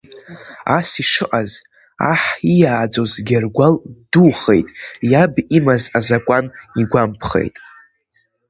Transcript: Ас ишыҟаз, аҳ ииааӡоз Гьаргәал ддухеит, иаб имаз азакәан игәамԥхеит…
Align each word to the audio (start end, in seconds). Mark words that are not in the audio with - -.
Ас 0.77 0.89
ишыҟаз, 1.01 1.51
аҳ 2.11 2.23
ииааӡоз 2.53 3.11
Гьаргәал 3.27 3.75
ддухеит, 3.97 4.67
иаб 5.11 5.33
имаз 5.57 5.83
азакәан 5.97 6.45
игәамԥхеит… 6.81 7.55